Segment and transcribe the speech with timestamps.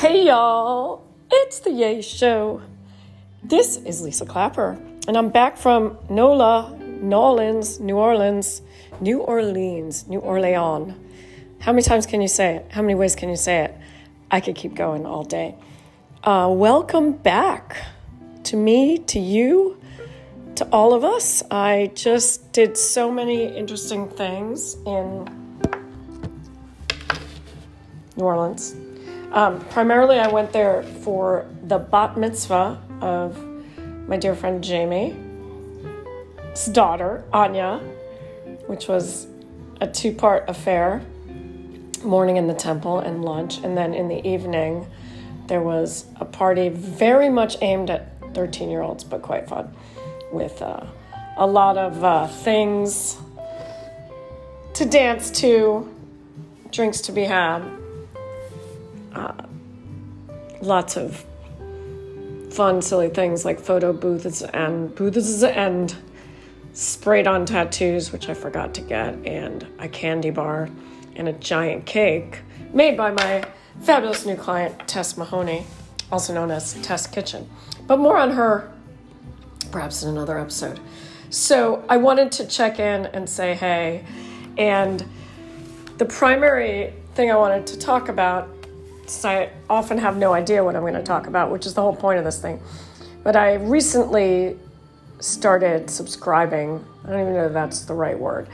[0.00, 2.62] Hey y'all, it's the Yay Show.
[3.44, 8.62] This is Lisa Clapper, and I'm back from NOLA, New Orleans, New Orleans,
[9.02, 10.94] New Orleans, New Orleans.
[11.58, 12.66] How many times can you say it?
[12.70, 13.76] How many ways can you say it?
[14.30, 15.54] I could keep going all day.
[16.24, 17.76] Uh, welcome back
[18.44, 19.78] to me, to you,
[20.54, 21.42] to all of us.
[21.50, 25.28] I just did so many interesting things in
[28.16, 28.74] New Orleans.
[29.32, 33.38] Um, primarily, I went there for the bat mitzvah of
[34.08, 35.14] my dear friend Jamie's
[36.72, 37.78] daughter, Anya,
[38.66, 39.28] which was
[39.80, 41.00] a two part affair
[42.02, 43.58] morning in the temple and lunch.
[43.58, 44.88] And then in the evening,
[45.46, 49.72] there was a party very much aimed at 13 year olds, but quite fun,
[50.32, 50.84] with uh,
[51.36, 53.16] a lot of uh, things
[54.74, 55.88] to dance to,
[56.72, 57.79] drinks to be had
[59.14, 59.32] uh,
[60.60, 61.24] lots of
[62.50, 65.94] fun, silly things like photo booths and booths and
[66.72, 70.68] sprayed on tattoos, which I forgot to get, and a candy bar
[71.16, 72.40] and a giant cake
[72.72, 73.44] made by my
[73.82, 75.66] fabulous new client, Tess Mahoney,
[76.12, 77.48] also known as Tess Kitchen.
[77.86, 78.72] But more on her
[79.70, 80.80] perhaps in another episode.
[81.30, 84.04] So I wanted to check in and say hey.
[84.58, 85.04] And
[85.98, 88.48] the primary thing I wanted to talk about
[89.24, 91.94] I often have no idea what I'm going to talk about, which is the whole
[91.94, 92.60] point of this thing.
[93.22, 94.56] But I recently
[95.18, 96.84] started subscribing.
[97.04, 98.48] I don't even know if that's the right word.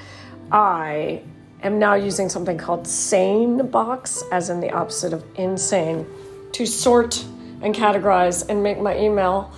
[0.50, 1.22] I
[1.62, 6.06] am now using something called SaneBox, as in the opposite of insane,
[6.52, 7.24] to sort
[7.62, 9.52] and categorize and make my email.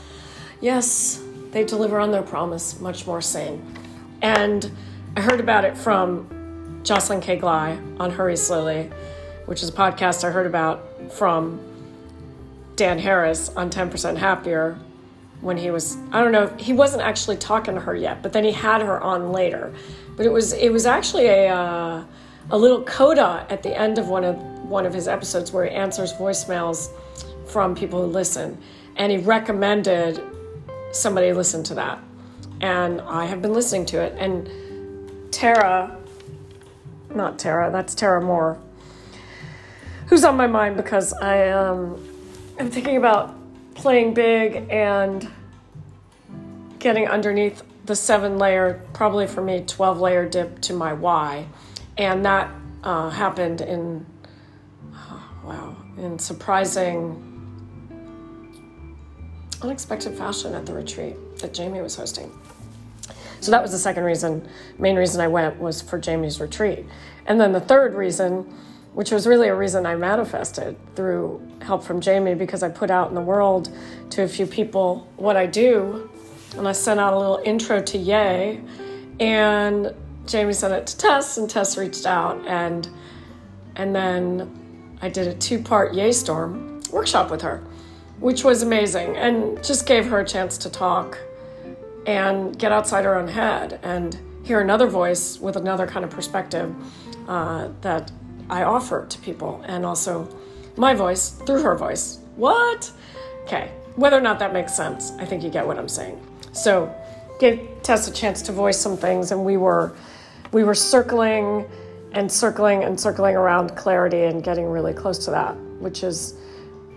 [0.60, 3.64] Yes, they deliver on their promise, much more sane.
[4.20, 4.70] And
[5.16, 7.38] I heard about it from Jocelyn K.
[7.38, 8.90] Glei on Hurry Slowly
[9.48, 11.60] which is a podcast I heard about from
[12.76, 14.78] Dan Harris on 10% Happier
[15.40, 18.44] when he was I don't know he wasn't actually talking to her yet, but then
[18.44, 19.72] he had her on later.
[20.16, 22.04] But it was it was actually a uh,
[22.50, 24.36] a little coda at the end of one of
[24.68, 26.90] one of his episodes where he answers voicemails
[27.46, 28.58] from people who listen,
[28.96, 30.20] and he recommended
[30.92, 31.98] somebody listen to that,
[32.60, 34.14] and I have been listening to it.
[34.18, 35.96] And Tara,
[37.14, 38.58] not Tara, that's Tara Mohr
[40.08, 42.02] who's on my mind because I um,
[42.58, 43.34] am thinking about
[43.74, 45.30] playing big and
[46.78, 51.46] getting underneath the seven layer, probably for me, 12 layer dip to my Y.
[51.96, 52.50] And that
[52.82, 54.06] uh, happened in,
[54.94, 57.24] oh, wow, in surprising,
[59.60, 62.32] unexpected fashion at the retreat that Jamie was hosting.
[63.40, 64.48] So that was the second reason,
[64.78, 66.84] main reason I went was for Jamie's retreat.
[67.26, 68.52] And then the third reason
[68.94, 73.08] which was really a reason I manifested through help from Jamie because I put out
[73.08, 73.70] in the world
[74.10, 76.10] to a few people what I do.
[76.56, 78.60] And I sent out a little intro to Yay,
[79.20, 79.94] and
[80.26, 82.88] Jamie sent it to Tess, and Tess reached out, and
[83.76, 87.62] and then I did a two-part Yay Storm workshop with her,
[88.18, 91.18] which was amazing, and just gave her a chance to talk
[92.06, 96.74] and get outside her own head and hear another voice with another kind of perspective
[97.28, 98.10] uh, that
[98.50, 100.28] I offer to people and also
[100.76, 102.18] my voice through her voice.
[102.36, 102.90] What?
[103.44, 103.72] Okay.
[103.96, 106.20] Whether or not that makes sense, I think you get what I'm saying.
[106.52, 106.94] So,
[107.40, 109.94] give Tess a chance to voice some things, and we were
[110.52, 111.68] we were circling
[112.12, 116.34] and circling and circling around clarity and getting really close to that, which is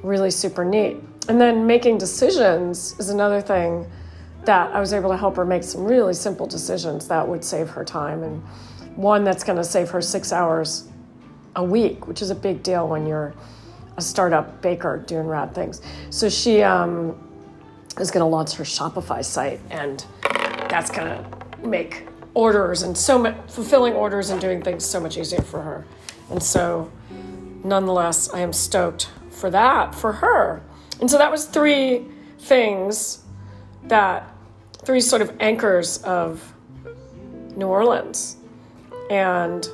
[0.04, 0.98] really super neat.
[1.28, 3.90] And then making decisions is another thing
[4.46, 7.70] that I was able to help her make some really simple decisions that would save
[7.70, 8.42] her time and
[8.96, 10.88] one that's going to save her six hours
[11.56, 13.34] a week, which is a big deal when you're
[13.98, 15.82] a startup baker doing rad things.
[16.10, 17.18] So she um,
[18.00, 20.06] is going to launch her Shopify site, and
[20.70, 25.18] that's going to make orders and so much fulfilling orders and doing things so much
[25.18, 25.86] easier for her.
[26.30, 26.90] And so,
[27.64, 30.62] nonetheless, I am stoked for that for her.
[31.02, 32.06] And so that was three
[32.40, 33.24] things
[33.84, 34.32] that
[34.86, 36.54] three sort of anchors of
[37.56, 38.38] New Orleans.
[39.10, 39.68] And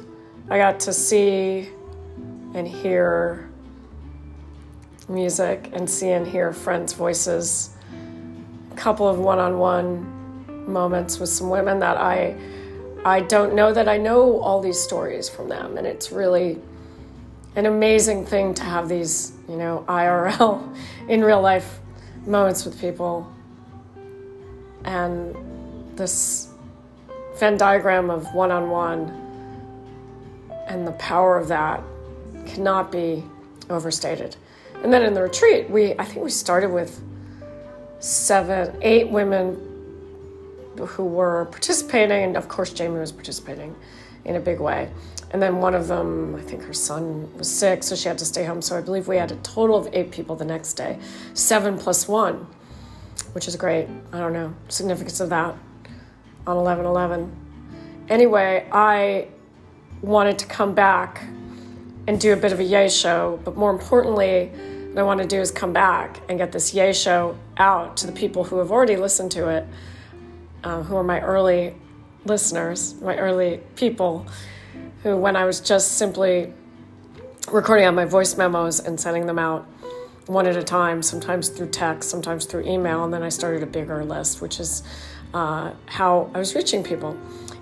[0.49, 1.67] I got to see
[2.53, 3.49] and hear
[5.09, 7.71] music and see and hear friends' voices.
[8.71, 12.35] A couple of one-on-one moments with some women that I
[13.05, 16.61] I don't know that I know all these stories from them and it's really
[17.55, 20.75] an amazing thing to have these, you know, IRL
[21.09, 21.79] in real life
[22.25, 23.29] moments with people.
[24.85, 25.35] And
[25.97, 26.49] this
[27.37, 29.26] Venn diagram of one on one
[30.67, 31.81] and the power of that
[32.45, 33.23] cannot be
[33.69, 34.35] overstated.
[34.83, 37.01] And then in the retreat, we I think we started with
[37.99, 39.55] seven, eight women
[40.77, 43.75] who were participating, and of course Jamie was participating
[44.25, 44.89] in a big way.
[45.31, 48.25] And then one of them, I think her son was sick, so she had to
[48.25, 48.61] stay home.
[48.61, 50.99] So I believe we had a total of eight people the next day,
[51.33, 52.47] seven plus one,
[53.33, 53.87] which is great.
[54.13, 55.55] I don't know significance of that
[56.45, 57.35] on 11 11.
[58.09, 59.27] Anyway, I
[60.01, 61.23] wanted to come back
[62.07, 64.51] and do a bit of a yay show, but more importantly,
[64.89, 68.07] what I want to do is come back and get this yay show out to
[68.07, 69.67] the people who have already listened to it,
[70.63, 71.75] uh, who are my early
[72.25, 74.25] listeners, my early people,
[75.03, 76.53] who, when I was just simply
[77.51, 79.67] recording on my voice memos and sending them out
[80.25, 83.67] one at a time, sometimes through text, sometimes through email, and then I started a
[83.67, 84.83] bigger list, which is
[85.33, 87.17] uh, how I was reaching people.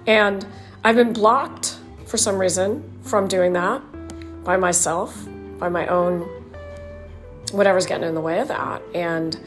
[0.08, 0.46] And
[0.84, 1.75] I've been blocked
[2.06, 3.82] for some reason from doing that
[4.44, 6.22] by myself, by my own
[7.52, 8.82] whatever's getting in the way of that.
[8.94, 9.40] And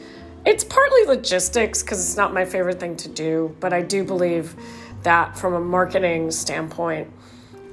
[0.45, 4.55] it's partly logistics because it's not my favorite thing to do, but I do believe
[5.03, 7.11] that from a marketing standpoint,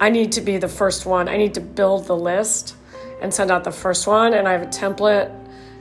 [0.00, 1.28] I need to be the first one.
[1.28, 2.76] I need to build the list
[3.20, 4.34] and send out the first one.
[4.34, 5.32] And I have a template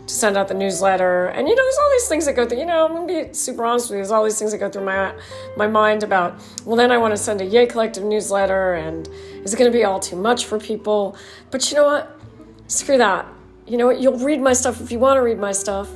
[0.08, 1.28] to send out the newsletter.
[1.28, 3.34] And you know, there's all these things that go through, you know, I'm gonna be
[3.34, 5.14] super honest with you, there's all these things that go through my
[5.58, 9.08] my mind about, well then I want to send a Yay Collective newsletter and
[9.44, 11.18] is it gonna be all too much for people?
[11.52, 12.20] But you know what?
[12.68, 13.28] Screw that.
[13.68, 14.00] You know what?
[14.00, 15.90] You'll read my stuff if you want to read my stuff.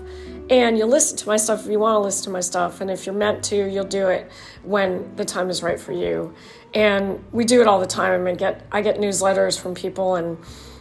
[0.50, 2.82] And you'll listen to my stuff if you want to listen to my stuff.
[2.82, 4.32] And if you're meant to, you'll do it
[4.64, 6.34] when the time is right for you.
[6.74, 8.20] And we do it all the time.
[8.20, 10.40] I mean, get I get newsletters from people and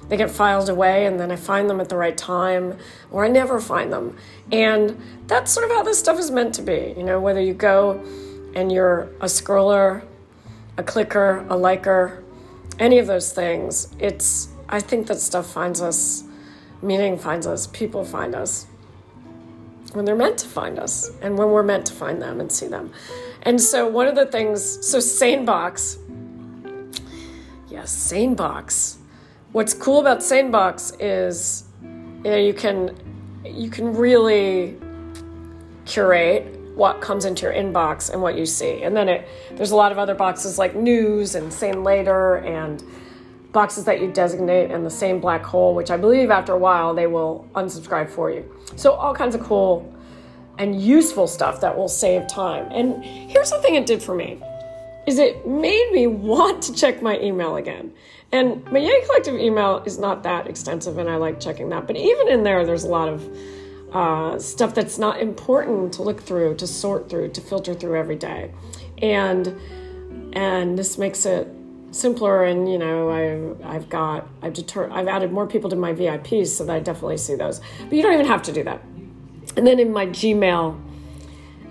[0.08, 2.78] they get filed away and then I find them at the right time
[3.10, 4.16] or I never find them.
[4.50, 6.94] And that's sort of how this stuff is meant to be.
[6.96, 8.02] You know, whether you go
[8.54, 10.02] and you're a scroller,
[10.76, 12.22] a clicker, a liker,
[12.78, 16.24] any of those things, it's I think that stuff finds us,
[16.82, 18.66] meaning finds us, people find us
[19.92, 22.68] when they're meant to find us and when we're meant to find them and see
[22.68, 22.92] them.
[23.42, 25.98] And so one of the things, so SaneBox,
[27.70, 28.97] yes, SaneBox
[29.52, 32.96] what's cool about SaneBox is you know you can
[33.44, 34.76] you can really
[35.86, 38.82] curate what comes into your inbox and what you see.
[38.82, 42.82] And then it there's a lot of other boxes like news and sane later and
[43.52, 46.94] boxes that you designate in the same black hole, which I believe after a while
[46.94, 48.44] they will unsubscribe for you.
[48.76, 49.92] So all kinds of cool
[50.58, 52.68] and useful stuff that will save time.
[52.70, 54.42] And here's the thing it did for me
[55.06, 57.92] is it made me want to check my email again.
[58.30, 61.86] And my Yay Collective email is not that extensive, and I like checking that.
[61.86, 63.26] But even in there, there's a lot of
[63.92, 68.16] uh, stuff that's not important to look through, to sort through, to filter through every
[68.16, 68.52] day,
[68.98, 69.58] and
[70.34, 71.48] and this makes it
[71.90, 72.44] simpler.
[72.44, 76.48] And you know, I've I've got I've deter I've added more people to my VIPs,
[76.48, 77.62] so that I definitely see those.
[77.80, 78.82] But you don't even have to do that.
[79.56, 80.78] And then in my Gmail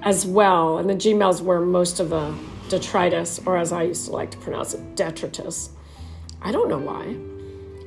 [0.01, 2.33] as well, and the Gmail is where most of the
[2.69, 5.69] detritus, or as I used to like to pronounce it, detritus.
[6.48, 7.14] I don't know why.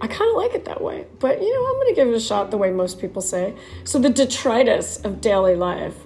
[0.02, 1.06] I kind of like it that way.
[1.18, 3.54] But you know, I'm going to give it a shot the way most people say.
[3.84, 5.96] So the detritus of daily life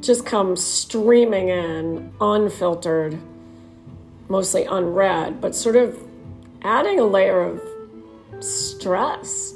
[0.00, 3.16] just comes streaming in, unfiltered,
[4.28, 5.96] mostly unread, but sort of
[6.62, 7.62] adding a layer of
[8.40, 9.54] stress.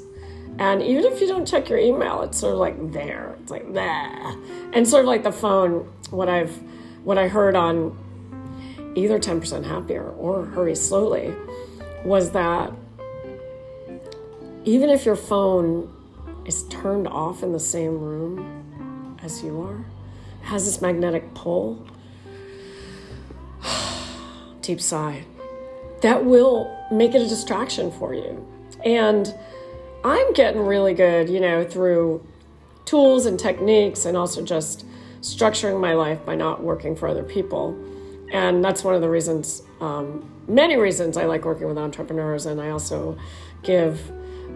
[0.59, 3.35] And even if you don't check your email, it's sort of like there.
[3.41, 4.33] It's like there.
[4.71, 6.57] And sort of like the phone, what I've
[7.03, 7.97] what I heard on
[8.95, 11.33] either 10% happier or hurry slowly
[12.03, 12.71] was that
[14.65, 15.91] even if your phone
[16.45, 19.85] is turned off in the same room as you are,
[20.43, 21.85] has this magnetic pull,
[24.61, 25.23] deep sigh,
[26.01, 28.45] that will make it a distraction for you.
[28.83, 29.33] And
[30.03, 32.25] I'm getting really good, you know, through
[32.85, 34.85] tools and techniques and also just
[35.21, 37.77] structuring my life by not working for other people.
[38.31, 42.45] And that's one of the reasons, um, many reasons I like working with entrepreneurs.
[42.45, 43.17] And I also
[43.63, 44.11] give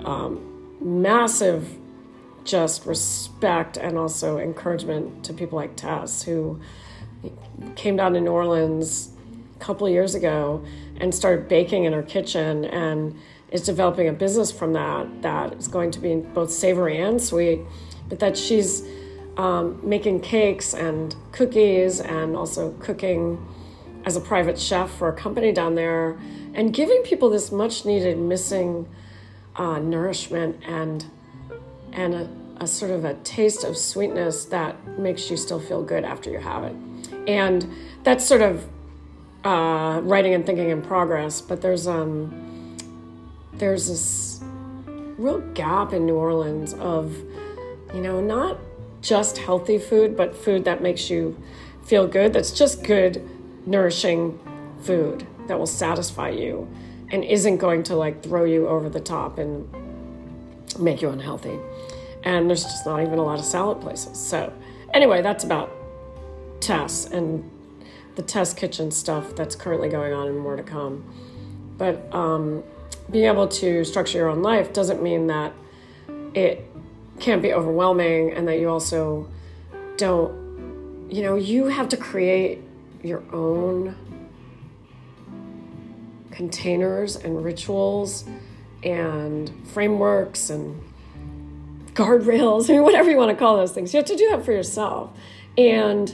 [0.06, 1.78] um, massive
[2.46, 6.62] just respect and also encouragement to people like Tess, who
[7.76, 9.12] came down to New Orleans
[9.56, 10.64] a couple years ago
[10.98, 13.18] and started baking in her kitchen and
[13.52, 17.62] is developing a business from that that is going to be both savory and sweet,
[18.10, 18.84] but that she's
[19.38, 23.44] um, making cakes and cookies and also cooking
[24.06, 26.18] as a private chef for a company down there
[26.54, 28.88] and giving people this much needed missing
[29.56, 31.06] uh, nourishment and
[31.92, 36.04] and a, a, sort of a taste of sweetness that makes you still feel good
[36.04, 36.76] after you have it.
[37.26, 37.66] And
[38.04, 38.68] that's sort of
[39.46, 42.76] uh, writing and thinking in progress but there's um
[43.58, 44.42] there's this
[45.18, 47.16] real gap in New Orleans of,
[47.94, 48.58] you know, not
[49.02, 51.42] just healthy food, but food that makes you
[51.84, 53.28] feel good, that's just good,
[53.66, 54.40] nourishing
[54.82, 56.68] food that will satisfy you
[57.12, 59.68] and isn't going to like throw you over the top and
[60.80, 61.60] make you unhealthy.
[62.24, 64.18] And there's just not even a lot of salad places.
[64.18, 64.52] So,
[64.94, 65.72] anyway, that's about
[66.60, 67.50] Tess and
[68.16, 71.06] the Tess kitchen stuff that's currently going on and more to come.
[71.78, 72.64] But um,
[73.12, 75.54] being able to structure your own life doesn't mean that
[76.34, 76.66] it
[77.20, 79.30] can't be overwhelming and that you also
[79.98, 82.62] don't, you know, you have to create
[83.04, 83.96] your own
[86.32, 88.26] containers and rituals
[88.84, 90.82] and frameworks and
[91.94, 93.94] guardrails, I mean, whatever you want to call those things.
[93.94, 95.18] You have to do that for yourself.
[95.58, 96.14] And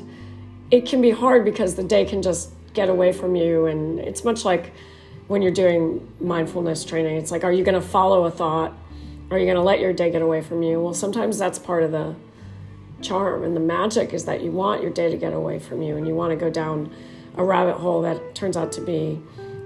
[0.69, 3.65] it can be hard because the day can just get away from you.
[3.65, 4.71] And it's much like
[5.27, 7.17] when you're doing mindfulness training.
[7.17, 8.73] It's like, are you going to follow a thought?
[9.31, 10.79] Are you going to let your day get away from you?
[10.79, 12.15] Well, sometimes that's part of the
[13.01, 15.97] charm and the magic is that you want your day to get away from you
[15.97, 16.93] and you want to go down
[17.35, 19.21] a rabbit hole that turns out to be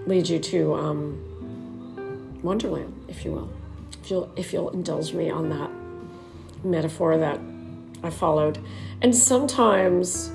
[0.06, 3.50] lead you to um, Wonderland, if you will.
[4.04, 5.72] If you'll if you'll indulge me on that
[6.64, 7.40] metaphor that
[8.04, 8.60] I followed,
[9.02, 10.32] and sometimes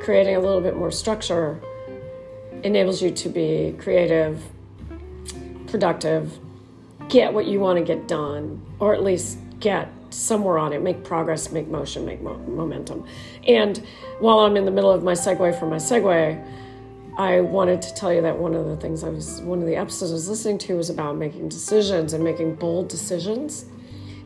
[0.00, 1.60] creating a little bit more structure
[2.62, 4.42] enables you to be creative,
[5.66, 6.38] productive,
[7.08, 11.04] get what you want to get done, or at least get somewhere on it, make
[11.04, 13.04] progress, make motion, make mo- momentum.
[13.46, 13.82] And
[14.20, 16.42] while I'm in the middle of my segue for my segue,
[17.16, 19.76] I wanted to tell you that one of the things I was, one of the
[19.76, 23.66] episodes I was listening to was about making decisions and making bold decisions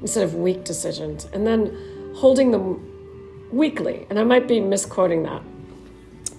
[0.00, 1.76] instead of weak decisions, and then
[2.14, 4.06] holding them weakly.
[4.10, 5.42] And I might be misquoting that,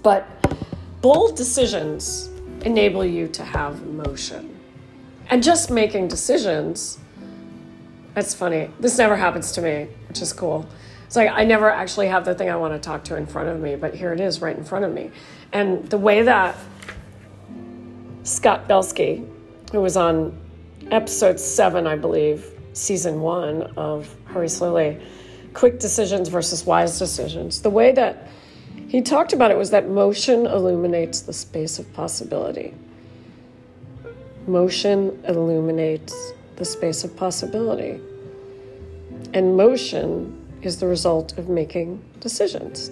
[0.02, 0.28] but
[1.02, 2.30] bold decisions
[2.62, 4.58] enable you to have motion.
[5.30, 7.00] And just making decisions,
[8.20, 8.70] that's funny.
[8.82, 10.68] This never happens to me, which is cool.
[11.06, 13.48] It's like I never actually have the thing I want to talk to in front
[13.48, 15.10] of me, but here it is right in front of me.
[15.54, 16.58] And the way that
[18.24, 19.26] Scott Belsky,
[19.72, 20.38] who was on
[20.92, 25.00] episode seven, I believe, season one of Hurry Slowly,
[25.54, 28.28] quick decisions versus wise decisions, the way that
[28.90, 32.74] he talked about it was that motion illuminates the space of possibility.
[34.46, 38.02] Motion illuminates the space of possibility.
[39.34, 42.92] And motion is the result of making decisions.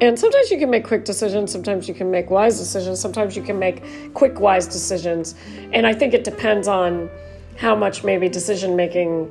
[0.00, 3.42] And sometimes you can make quick decisions, sometimes you can make wise decisions, sometimes you
[3.42, 5.34] can make quick, wise decisions.
[5.72, 7.10] And I think it depends on
[7.56, 9.30] how much maybe decision making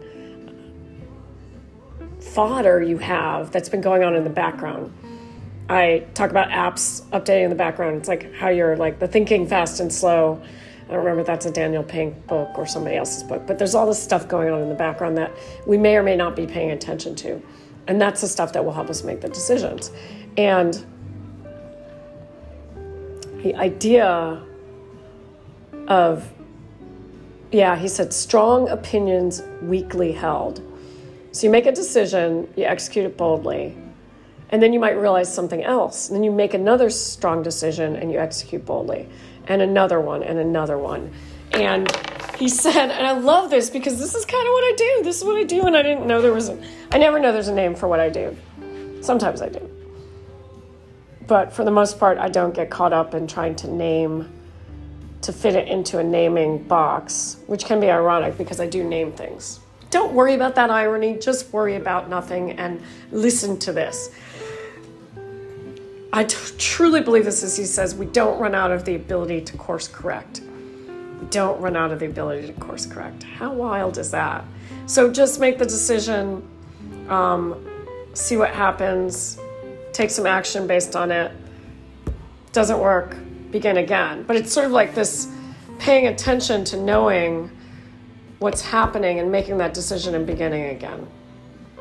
[2.20, 4.94] fodder you have that's been going on in the background.
[5.70, 7.98] I talk about apps updating in the background.
[7.98, 10.42] It's like how you're like the thinking fast and slow.
[10.90, 13.76] I don't remember if that's a Daniel Pink book or somebody else's book, but there's
[13.76, 15.32] all this stuff going on in the background that
[15.68, 17.40] we may or may not be paying attention to.
[17.88, 19.92] And that's the stuff that will help us make the decisions.
[20.36, 20.84] And
[23.44, 24.44] the idea
[25.88, 26.28] of,
[27.52, 30.62] yeah, he said, strong opinions weakly held.
[31.32, 33.78] So you make a decision, you execute it boldly,
[34.50, 36.10] and then you might realize something else.
[36.10, 39.08] And then you make another strong decision and you execute boldly,
[39.50, 41.12] and another one, and another one.
[41.52, 41.92] And
[42.38, 45.04] he said, and I love this because this is kind of what I do.
[45.04, 47.34] This is what I do, and I didn't know there was a, I never know
[47.34, 48.38] there's a name for what I do.
[49.02, 49.70] Sometimes I do.
[51.28, 54.32] But for the most part, I don't get caught up in trying to name,
[55.22, 59.12] to fit it into a naming box, which can be ironic because I do name
[59.12, 59.60] things.
[59.90, 64.12] Don't worry about that irony, just worry about nothing and listen to this.
[66.12, 69.42] I t- truly believe this as he says, we don't run out of the ability
[69.42, 70.42] to course correct.
[71.22, 73.24] We don't run out of the ability to course correct.
[73.24, 74.44] How wild is that?
[74.88, 76.48] So just make the decision,
[77.10, 77.64] um,
[78.14, 79.40] see what happens,
[79.94, 81.32] take some action based on it.
[82.54, 83.16] Doesn't work,
[83.52, 84.24] begin again.
[84.24, 85.28] But it's sort of like this
[85.78, 87.52] paying attention to knowing
[88.40, 91.06] what's happening and making that decision and beginning again.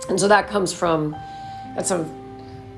[0.09, 1.17] And so that comes from
[1.75, 2.05] that's a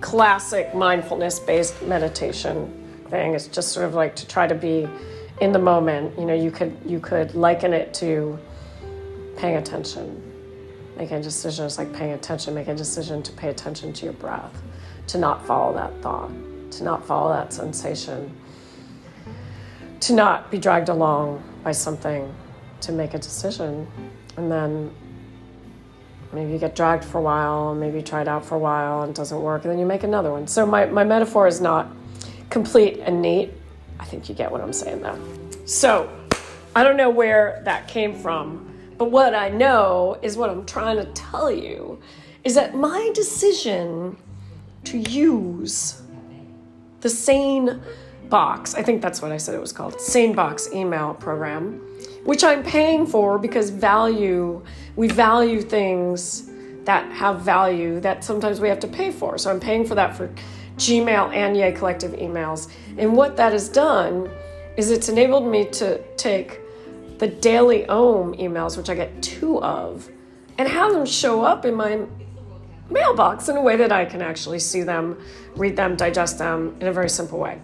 [0.00, 2.73] classic mindfulness based meditation
[3.09, 3.35] thing.
[3.35, 4.88] It's just sort of like to try to be
[5.40, 6.19] in the moment.
[6.19, 8.38] You know, you could you could liken it to
[9.37, 10.23] paying attention.
[10.97, 14.12] Making a decision is like paying attention, making a decision to pay attention to your
[14.14, 14.62] breath
[15.11, 16.30] to not follow that thought,
[16.71, 18.33] to not follow that sensation,
[19.99, 22.33] to not be dragged along by something,
[22.80, 23.88] to make a decision.
[24.37, 24.95] And then
[26.32, 29.02] maybe you get dragged for a while, maybe you try it out for a while
[29.02, 30.46] and it doesn't work, and then you make another one.
[30.46, 31.88] So my, my metaphor is not
[32.50, 33.52] complete and neat.
[33.99, 35.18] I think you get what I'm saying though.
[35.66, 36.10] So
[36.75, 38.66] I don't know where that came from,
[39.00, 41.99] But what I know is what I'm trying to tell you
[42.44, 44.14] is that my decision
[44.84, 46.02] to use
[47.00, 47.80] the Sane
[48.28, 51.80] Box, I think that's what I said it was called, Sane Box email program,
[52.25, 54.62] which I'm paying for because value,
[55.00, 56.50] we value things
[56.85, 59.38] that have value that sometimes we have to pay for.
[59.38, 60.28] So I'm paying for that for
[60.76, 62.71] Gmail and Yay Collective emails.
[62.99, 64.30] And what that has done
[64.76, 66.61] is it's enabled me to take
[67.16, 70.07] the daily OM emails, which I get two of,
[70.59, 72.02] and have them show up in my
[72.90, 75.19] mailbox in a way that I can actually see them,
[75.57, 77.59] read them, digest them in a very simple way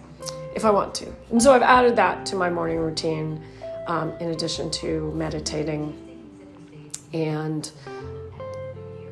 [0.55, 1.15] if I want to.
[1.29, 3.43] And so I've added that to my morning routine
[3.85, 6.06] um, in addition to meditating
[7.13, 7.71] and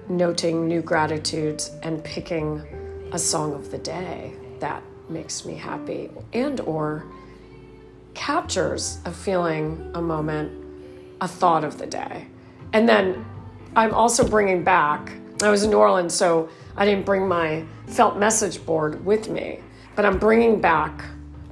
[0.08, 2.62] noting new gratitudes and picking
[3.12, 7.06] a song of the day that makes me happy and or
[8.14, 10.52] captures a feeling a moment
[11.22, 12.28] a thought of the day.
[12.74, 13.26] And then
[13.76, 15.12] i'm also bringing back
[15.44, 19.60] i was in new orleans so i didn't bring my felt message board with me
[19.96, 21.04] but i'm bringing back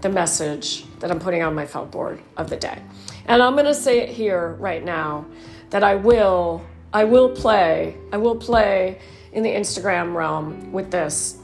[0.02, 2.82] the message that i'm putting on my felt board of the day.
[3.26, 5.26] And i'm going to say it here right now
[5.74, 6.62] that i will
[6.94, 9.00] i will play i will play
[9.34, 11.39] in the instagram realm with this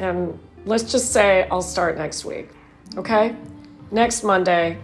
[0.00, 2.48] and let's just say I'll start next week.
[2.96, 3.34] Okay?
[3.90, 4.78] Next Monday,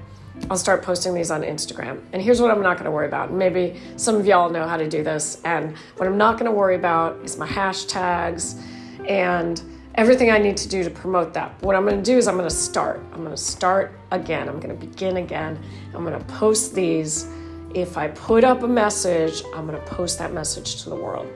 [0.51, 2.03] I'll start posting these on Instagram.
[2.13, 3.33] And here's what I'm not going to worry about.
[3.33, 5.41] Maybe some of y'all know how to do this.
[5.45, 8.61] And what I'm not going to worry about is my hashtags
[9.09, 9.63] and
[9.95, 11.61] everything I need to do to promote that.
[11.63, 13.01] What I'm going to do is I'm going to start.
[13.13, 14.49] I'm going to start again.
[14.49, 15.59] I'm going to begin again.
[15.95, 17.29] I'm going to post these.
[17.77, 21.31] If I put up a message, I'm going to post that message to the world.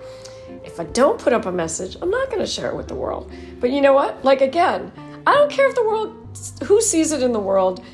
[0.65, 2.95] If I don't put up a message, I'm not going to share it with the
[2.95, 3.31] world.
[3.61, 4.25] But you know what?
[4.25, 4.91] Like, again,
[5.27, 6.17] I don't care if the world,
[6.65, 7.85] who sees it in the world,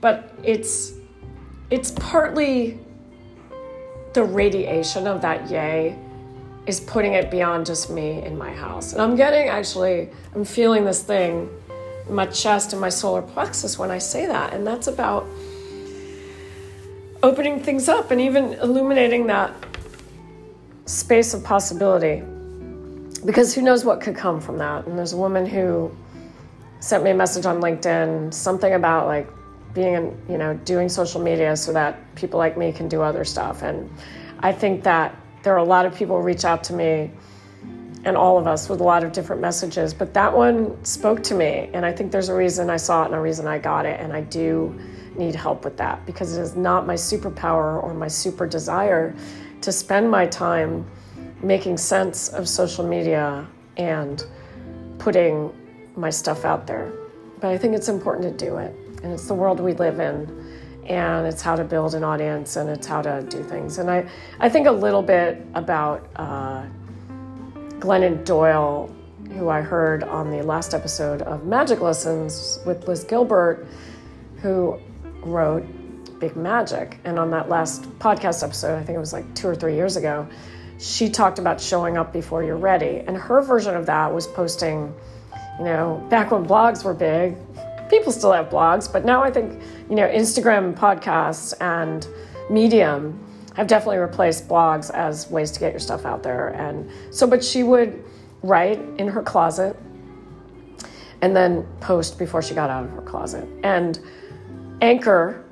[0.00, 0.94] but it's,
[1.68, 2.78] it's partly
[4.14, 5.94] the radiation of that yay
[6.66, 8.94] is putting it beyond just me in my house.
[8.94, 11.50] And I'm getting actually, I'm feeling this thing
[12.08, 14.54] in my chest and my solar plexus when I say that.
[14.54, 15.26] And that's about
[17.22, 19.52] opening things up and even illuminating that
[20.86, 22.22] space of possibility
[23.24, 24.86] because who knows what could come from that.
[24.86, 25.94] And there's a woman who
[26.80, 29.28] sent me a message on LinkedIn, something about like
[29.72, 33.24] being, in, you know, doing social media so that people like me can do other
[33.24, 33.62] stuff.
[33.62, 33.88] And
[34.40, 37.10] I think that there are a lot of people reach out to me
[38.04, 41.34] and all of us with a lot of different messages, but that one spoke to
[41.36, 41.70] me.
[41.72, 44.00] And I think there's a reason I saw it and a reason I got it.
[44.00, 44.76] And I do
[45.16, 49.14] need help with that because it is not my superpower or my super desire
[49.60, 50.84] to spend my time
[51.42, 53.46] making sense of social media
[53.76, 54.26] and
[54.98, 55.52] putting
[55.96, 56.92] my stuff out there.
[57.40, 58.74] But I think it's important to do it.
[59.02, 60.60] And it's the world we live in.
[60.86, 63.78] And it's how to build an audience and it's how to do things.
[63.78, 64.08] And I,
[64.40, 66.66] I think a little bit about uh,
[67.78, 68.94] Glennon Doyle,
[69.30, 73.66] who I heard on the last episode of Magic Lessons with Liz Gilbert,
[74.40, 74.78] who
[75.22, 75.64] wrote
[76.18, 76.98] Big Magic.
[77.04, 79.96] And on that last podcast episode, I think it was like two or three years
[79.96, 80.26] ago,
[80.78, 83.02] she talked about showing up before you're ready.
[83.06, 84.94] And her version of that was posting,
[85.58, 87.36] you know, back when blogs were big,
[87.88, 92.06] people still have blogs, but now I think, you know, Instagram podcasts and
[92.50, 93.18] Medium
[93.54, 96.48] have definitely replaced blogs as ways to get your stuff out there.
[96.48, 98.02] And so, but she would
[98.42, 99.76] write in her closet
[101.20, 103.46] and then post before she got out of her closet.
[103.62, 104.00] And
[104.82, 105.44] Anchor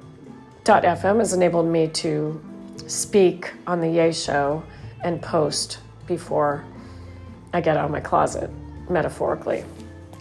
[0.65, 2.43] FM has enabled me to
[2.89, 4.61] speak on the Yay Show
[5.05, 6.65] and post before
[7.55, 8.51] I get out of my closet,
[8.89, 9.65] metaphorically,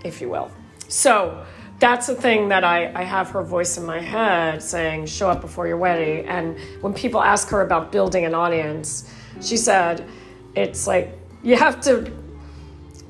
[0.04, 0.52] if you will.
[0.90, 1.44] So
[1.80, 5.42] that's the thing that I, I have her voice in my head saying, show up
[5.42, 6.24] before you're ready.
[6.28, 10.08] And when people ask her about building an audience, she said,
[10.54, 12.12] it's like you have to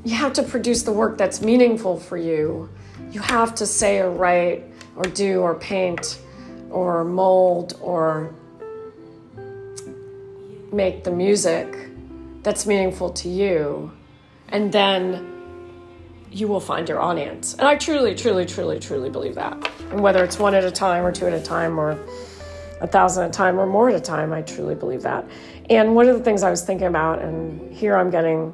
[0.06, 2.70] you have to produce the work that's meaningful for you.
[3.12, 4.69] You have to say or write
[5.00, 6.20] or do or paint
[6.70, 8.36] or mold or
[10.72, 11.74] make the music
[12.44, 13.92] that's meaningful to you.
[14.50, 15.26] And then
[16.32, 17.54] you will find your audience.
[17.54, 19.72] And I truly, truly, truly, truly believe that.
[19.90, 21.98] And whether it's one at a time or two at a time or
[22.82, 25.26] a thousand at a time or more at a time, I truly believe that.
[25.70, 28.54] And one of the things I was thinking about, and here I'm getting,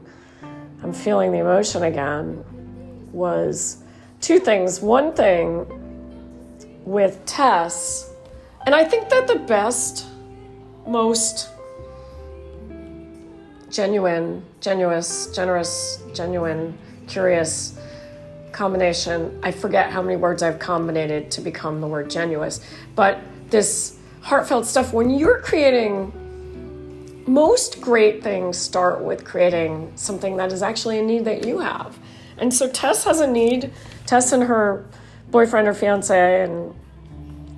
[0.84, 2.44] I'm feeling the emotion again,
[3.12, 3.78] was
[4.22, 4.80] two things.
[4.80, 5.66] One thing
[6.86, 8.12] with Tess.
[8.66, 10.08] And I think that the best,
[10.88, 11.50] most
[13.70, 17.78] genuine, generous, generous, genuine, curious
[18.52, 19.38] combination.
[19.44, 22.64] I forget how many words I've combined to become the word genuous.
[22.96, 23.20] But
[23.50, 26.14] this heartfelt stuff, when you're creating
[27.28, 31.98] most great things start with creating something that is actually a need that you have.
[32.38, 33.74] And so Tess has a need.
[34.06, 34.86] Tess and her
[35.36, 36.74] boyfriend or fiance and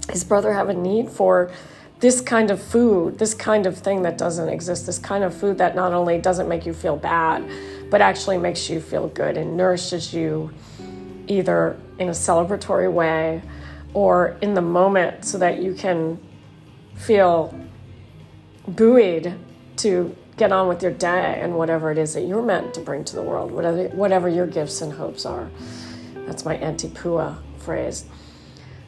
[0.09, 1.51] his brother have a need for
[1.99, 5.59] this kind of food, this kind of thing that doesn't exist, this kind of food
[5.59, 7.47] that not only doesn't make you feel bad,
[7.91, 10.51] but actually makes you feel good and nourishes you
[11.27, 13.43] either in a celebratory way
[13.93, 16.17] or in the moment so that you can
[16.95, 17.53] feel
[18.67, 19.37] buoyed
[19.75, 23.03] to get on with your day and whatever it is that you're meant to bring
[23.03, 25.47] to the world, whatever, whatever your gifts and hopes are.
[26.25, 28.05] That's my Auntie Pua phrase.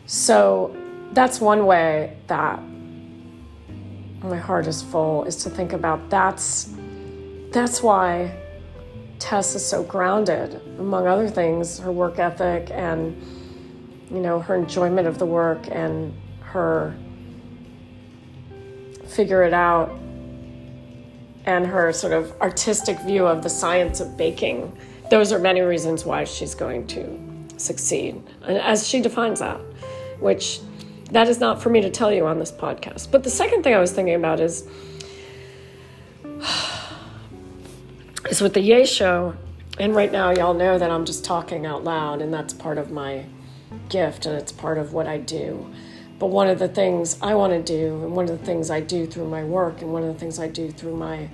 [0.06, 0.74] So
[1.12, 2.60] that's one way that
[4.24, 6.74] my heart is full is to think about that's
[7.52, 8.36] that's why
[9.18, 13.22] Tess is so grounded, among other things, her work ethic and
[14.10, 16.96] you know her enjoyment of the work and her
[19.08, 19.90] figure it out
[21.46, 24.72] and her sort of artistic view of the science of baking.
[25.10, 27.29] Those are many reasons why she's going to
[27.60, 29.60] succeed, and as she defines that,
[30.20, 30.60] which
[31.12, 33.12] that is not for me to tell you on this podcast.
[33.12, 34.68] But the second thing I was thinking about is
[38.30, 39.36] is with the Yay show,
[39.80, 42.92] and right now y'all know that I'm just talking out loud, and that's part of
[42.92, 43.26] my
[43.90, 45.72] gift and it's part of what I do.
[46.18, 48.82] But one of the things I want to do, and one of the things I
[48.82, 51.30] do through my work, and one of the things I do through my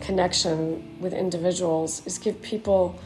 [0.00, 2.98] connection with individuals, is give people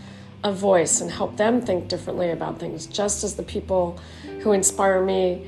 [0.44, 3.98] a voice and help them think differently about things, just as the people
[4.40, 5.46] who inspire me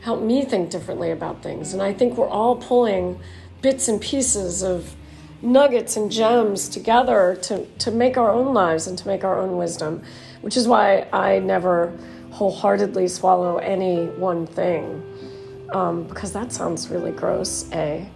[0.00, 1.72] help me think differently about things.
[1.72, 3.18] And I think we're all pulling
[3.62, 4.94] bits and pieces of
[5.40, 9.56] nuggets and gems together to, to make our own lives and to make our own
[9.56, 10.02] wisdom,
[10.42, 11.96] which is why I never
[12.32, 15.02] wholeheartedly swallow any one thing
[15.72, 18.06] um, because that sounds really gross, A.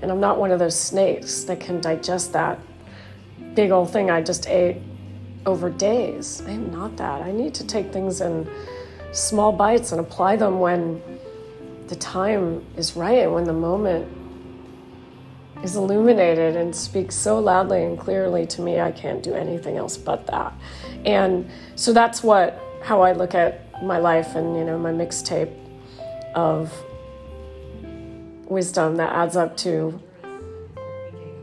[0.00, 2.58] And I'm not one of those snakes that can digest that
[3.54, 4.80] big old thing I just ate
[5.48, 6.42] over days.
[6.46, 7.22] I'm not that.
[7.22, 8.48] I need to take things in
[9.12, 11.02] small bites and apply them when
[11.88, 14.06] the time is right and when the moment
[15.64, 19.96] is illuminated and speaks so loudly and clearly to me I can't do anything else
[19.96, 20.52] but that.
[21.04, 25.52] And so that's what how I look at my life and you know my mixtape
[26.34, 26.72] of
[28.44, 30.00] wisdom that adds up to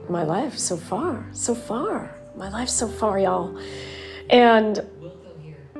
[0.07, 2.14] my life so far, so far.
[2.35, 3.57] My life so far, y'all.
[4.29, 4.85] And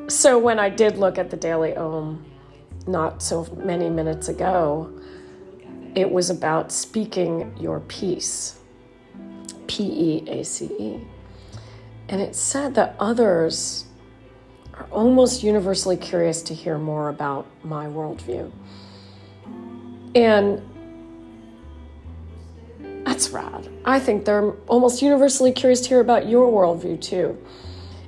[0.07, 2.25] so when I did look at the Daily Om
[2.87, 4.91] not so many minutes ago,
[5.95, 8.59] it was about speaking your peace.
[9.67, 10.99] P E A C E.
[12.07, 13.85] And it said that others
[14.75, 18.51] are almost universally curious to hear more about my worldview.
[20.13, 20.61] And
[23.05, 23.69] that's rad.
[23.85, 27.37] I think they're almost universally curious to hear about your worldview too.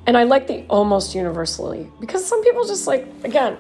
[0.08, 3.58] And I like the almost universally because some people just like, again,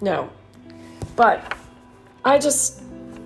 [0.00, 0.30] no.
[1.14, 1.56] But
[2.24, 2.82] I just,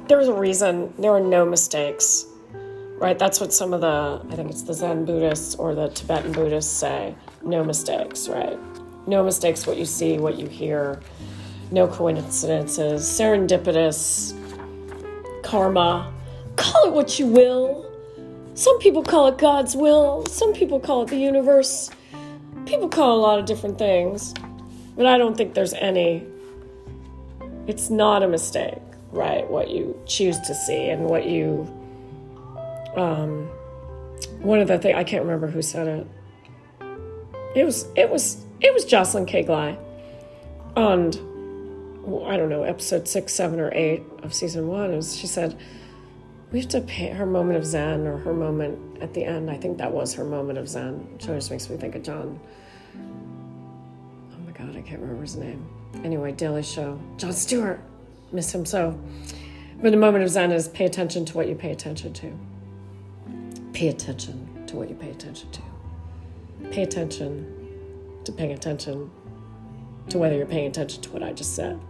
[0.08, 2.26] there's a reason there are no mistakes,
[2.98, 3.18] right?
[3.18, 6.70] That's what some of the, I think it's the Zen Buddhists or the Tibetan Buddhists
[6.70, 8.58] say no mistakes, right?
[9.06, 11.00] No mistakes, what you see, what you hear,
[11.70, 14.36] no coincidences, serendipitous,
[15.42, 16.12] karma.
[16.56, 17.86] Call it what you will.
[18.54, 21.90] Some people call it God's will, some people call it the universe.
[22.66, 24.34] People call a lot of different things,
[24.96, 26.26] but I don't think there's any.
[27.66, 28.78] It's not a mistake,
[29.12, 29.48] right?
[29.48, 31.66] What you choose to see and what you.
[32.96, 33.48] Um,
[34.40, 36.06] one of the things I can't remember who said it.
[37.54, 39.44] It was it was it was Jocelyn K.
[39.44, 39.78] Glei,
[40.76, 41.18] and
[42.06, 45.58] I don't know, episode six, seven, or eight of season one, she said,
[46.52, 49.50] we have to pay her moment of Zen or her moment at the end.
[49.50, 52.40] I think that was her moment of Zen, which always makes me think of John.
[52.96, 55.64] Oh my God, I can't remember his name.
[56.02, 57.00] Anyway, Daily Show.
[57.18, 57.80] Jon Stewart.
[58.32, 58.98] Miss him so.
[59.80, 62.32] But the moment of Zen is pay attention to what you pay attention to.
[63.72, 65.62] Pay attention to what you pay attention to.
[66.70, 67.46] Pay attention
[68.24, 69.10] to paying attention
[70.08, 71.80] to whether you're paying attention to what I just said.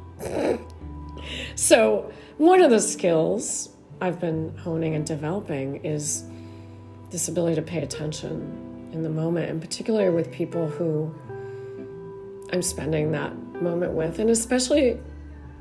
[1.54, 6.24] So, one of the skills I've been honing and developing is
[7.10, 11.14] this ability to pay attention in the moment, and particularly with people who
[12.52, 14.98] I'm spending that moment with, and especially,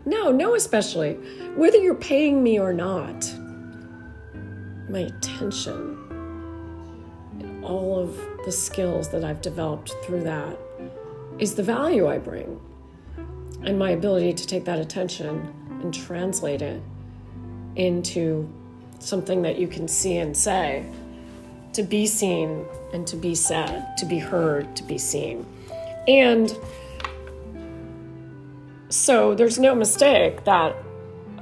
[0.06, 1.14] no, no, especially,
[1.56, 3.32] whether you're paying me or not,
[4.90, 5.98] my attention,
[7.40, 10.58] and all of the skills that I've developed through that
[11.38, 12.60] is the value I bring
[13.64, 16.82] and my ability to take that attention and translate it
[17.76, 18.52] into
[19.00, 20.86] something that you can see and say,
[21.74, 25.46] to be seen and to be said, to be heard, to be seen.
[26.08, 26.58] And
[28.90, 30.76] so there's no mistake that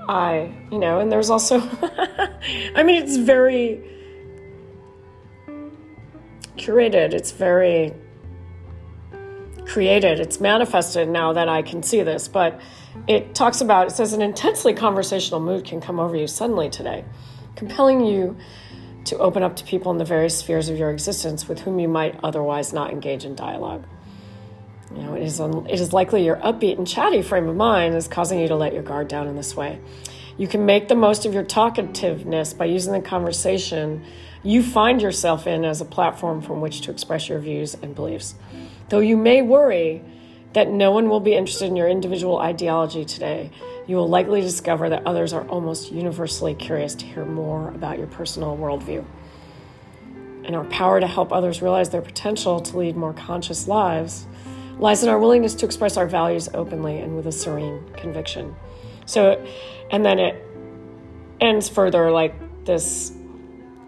[0.10, 1.60] I, you know, and there's also,
[2.76, 3.82] I mean, it's very
[6.58, 7.94] curated, it's very
[9.68, 12.60] created, it's manifested now that I can see this, but
[13.08, 17.06] it talks about, it says, an intensely conversational mood can come over you suddenly today,
[17.56, 18.38] compelling you
[19.06, 21.88] to open up to people in the various spheres of your existence with whom you
[21.88, 23.86] might otherwise not engage in dialogue.
[24.96, 27.96] You know, it is, un- it is likely your upbeat and chatty frame of mind
[27.96, 29.80] is causing you to let your guard down in this way.
[30.38, 34.04] You can make the most of your talkativeness by using the conversation
[34.44, 38.36] you find yourself in as a platform from which to express your views and beliefs.
[38.90, 40.02] Though you may worry
[40.54, 43.52] that no one will be interested in your individual ideology today,
[43.86, 48.08] you will likely discover that others are almost universally curious to hear more about your
[48.08, 49.06] personal worldview.
[50.46, 54.26] And our power to help others realize their potential to lead more conscious lives
[54.80, 58.56] lies in our willingness to express our values openly and with a serene conviction.
[59.06, 59.46] So,
[59.92, 60.44] and then it
[61.42, 63.12] ends further like this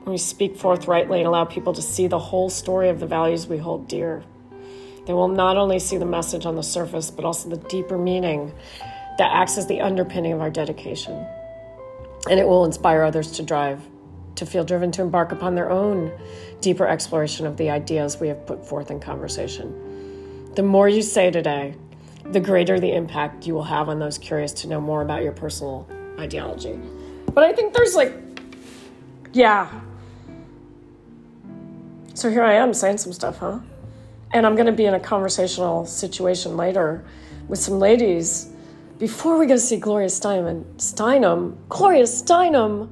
[0.06, 3.58] we speak forthrightly and allow people to see the whole story of the values we
[3.58, 4.24] hold dear.
[5.10, 8.54] They will not only see the message on the surface, but also the deeper meaning
[9.18, 11.26] that acts as the underpinning of our dedication.
[12.30, 13.82] And it will inspire others to drive,
[14.36, 16.12] to feel driven to embark upon their own
[16.62, 20.54] deeper exploration of the ideas we have put forth in conversation.
[20.54, 21.74] The more you say today,
[22.26, 25.32] the greater the impact you will have on those curious to know more about your
[25.32, 26.80] personal ideology.
[27.34, 28.14] But I think there's like,
[29.34, 29.72] yeah.
[32.14, 33.58] So here I am saying some stuff, huh?
[34.32, 37.04] And I'm going to be in a conversational situation later
[37.48, 38.50] with some ladies
[39.00, 40.64] before we go see Gloria Steinem.
[40.76, 41.56] Steinem?
[41.68, 42.90] Gloria Steinem?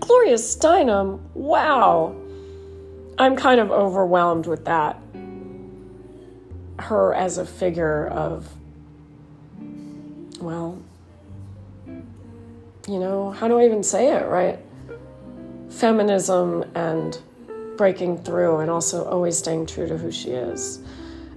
[0.00, 1.18] Gloria Steinem?
[1.34, 2.14] Wow.
[3.18, 5.00] I'm kind of overwhelmed with that.
[6.78, 8.48] Her as a figure of
[10.40, 10.78] well,
[12.86, 14.58] you know, how do I even say it, right?
[15.70, 17.18] Feminism and
[17.76, 20.80] breaking through and also always staying true to who she is.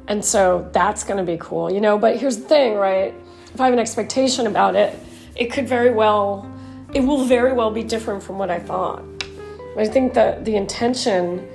[0.08, 3.14] And so that's going to be cool, you know, but here's the thing, right?
[3.54, 4.98] If I have an expectation about it,
[5.36, 6.50] it could very well
[6.94, 9.04] it will very well be different from what I thought.
[9.78, 11.48] I think that the intention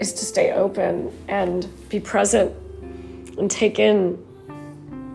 [0.00, 2.52] is to stay open and be present
[3.38, 4.18] and take in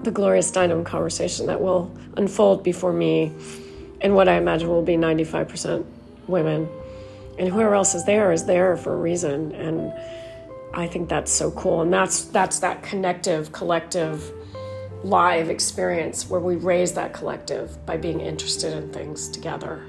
[0.04, 3.34] the Gloria Steinem conversation that will unfold before me
[4.02, 5.86] and what I imagine will be 95%
[6.28, 6.70] women.
[7.38, 9.54] And whoever else is there is there for a reason.
[9.54, 9.94] And
[10.74, 11.82] I think that's so cool.
[11.82, 14.32] And that's that's that connective, collective,
[15.04, 19.86] live experience where we raise that collective by being interested in things together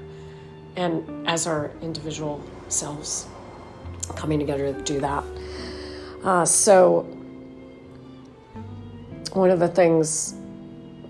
[0.75, 3.25] and as our individual selves
[4.15, 5.23] coming together to do that.
[6.23, 7.01] Uh, so
[9.33, 10.35] one of the things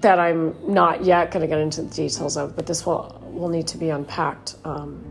[0.02, 3.50] that I'm not yet going to get into the details of, but this will will
[3.50, 5.04] need to be unpacked um,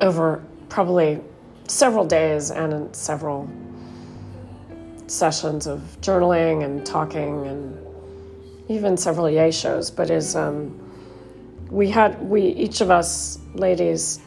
[0.00, 1.20] over probably
[1.66, 3.48] several days and several
[5.06, 7.78] sessions of journaling and talking and
[8.68, 9.90] even several yay shows.
[9.90, 10.78] But is um,
[11.70, 14.20] we had we each of us ladies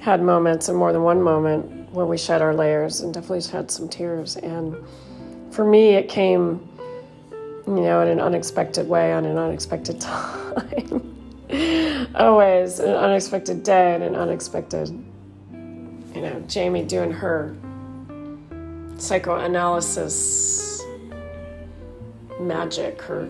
[0.00, 3.70] had moments and more than one moment where we shed our layers and definitely had
[3.70, 4.76] some tears and
[5.50, 6.68] for me it came
[7.66, 11.03] you know, in an unexpected way on an unexpected time.
[12.14, 17.54] Always an unexpected day and an unexpected, you know, Jamie doing her
[18.98, 20.82] psychoanalysis
[22.40, 23.28] magic, her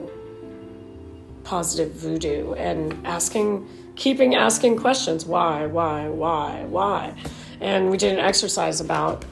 [1.42, 7.14] positive voodoo, and asking, keeping asking questions why, why, why, why.
[7.60, 9.24] And we did an exercise about,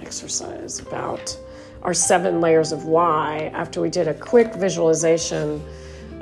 [0.00, 1.38] exercise about,
[1.82, 5.62] our seven layers of why after we did a quick visualization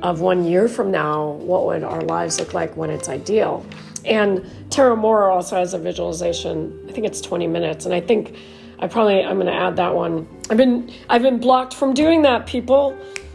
[0.02, 3.64] of one year from now, what would our lives look like when it's ideal?
[4.04, 6.86] And Tara Mohr also has a visualization.
[6.88, 8.36] I think it's 20 minutes, and I think
[8.78, 10.28] I probably I'm going to add that one.
[10.50, 12.46] I've been I've been blocked from doing that.
[12.46, 12.92] People,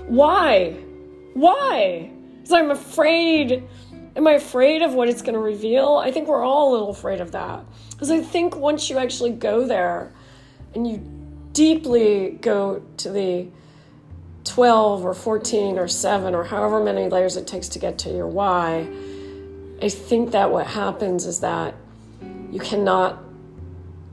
[0.08, 0.71] why?
[1.34, 2.10] Why?
[2.38, 3.63] Because I'm afraid.
[4.15, 5.95] Am I afraid of what it's going to reveal?
[5.95, 7.65] I think we're all a little afraid of that.
[7.91, 10.13] Because I think once you actually go there
[10.76, 11.02] and you
[11.54, 13.47] deeply go to the
[14.45, 18.27] 12 or 14 or 7 or however many layers it takes to get to your
[18.27, 18.88] why,
[19.82, 21.75] I think that what happens is that
[22.51, 23.23] you cannot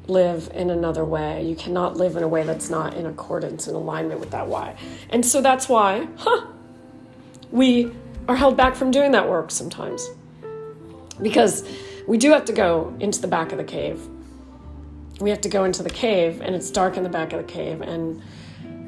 [0.07, 1.45] live in another way.
[1.45, 4.77] You cannot live in a way that's not in accordance and alignment with that why.
[5.11, 6.47] And so that's why, huh,
[7.51, 7.93] we
[8.29, 10.09] are held back from doing that work sometimes.
[11.23, 11.64] because
[12.07, 14.01] we do have to go into the back of the cave.
[15.21, 17.53] We have to go into the cave, and it's dark in the back of the
[17.53, 18.23] cave, and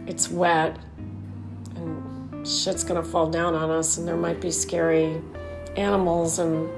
[0.07, 0.77] it's wet,
[2.45, 5.21] shit's gonna fall down on us, and there might be scary
[5.77, 6.69] animals and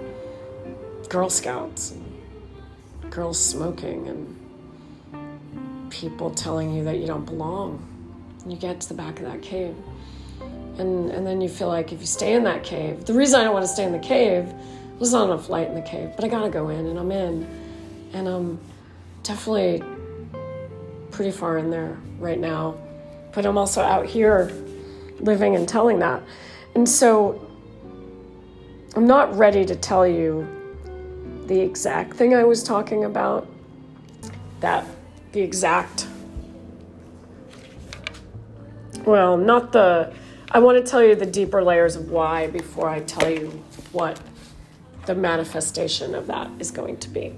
[1.09, 7.87] Girl Scouts, and girls smoking, and people telling you that you don't belong.
[8.47, 9.75] You get to the back of that cave.
[10.79, 13.45] And, and then you feel like if you stay in that cave, the reason I
[13.45, 14.53] don't want to stay in the cave
[14.99, 17.47] was not enough light in the cave, but I gotta go in, and I'm in,
[18.13, 18.59] and I'm
[19.23, 19.83] definitely
[21.11, 22.77] pretty far in there right now.
[23.33, 24.51] But I'm also out here
[25.25, 26.23] living and telling that.
[26.75, 27.41] And so
[28.95, 30.47] I'm not ready to tell you
[31.47, 33.49] the exact thing I was talking about,
[34.61, 34.87] that
[35.33, 36.07] the exact,
[39.05, 40.13] well, not the,
[40.53, 43.49] I want to tell you the deeper layers of why before I tell you
[43.93, 44.21] what
[45.07, 47.35] the manifestation of that is going to be.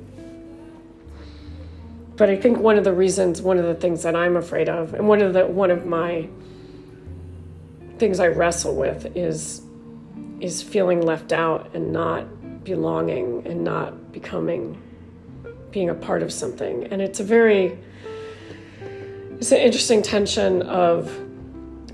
[2.17, 4.95] But I think one of the reasons, one of the things that I'm afraid of,
[4.95, 6.29] and one of the one of my
[7.99, 9.63] things I wrestle with is
[10.41, 14.81] is feeling left out and not belonging and not becoming
[15.71, 16.85] being a part of something.
[16.85, 17.79] And it's a very
[19.39, 21.11] it's an interesting tension of